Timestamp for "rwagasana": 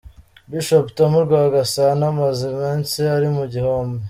1.25-2.03